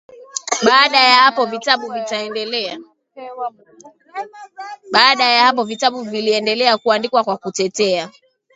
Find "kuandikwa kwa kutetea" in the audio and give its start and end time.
6.77-8.09